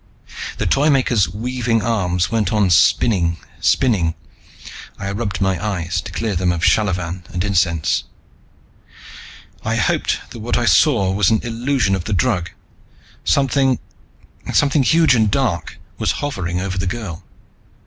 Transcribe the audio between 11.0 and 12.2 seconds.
was an illusion of the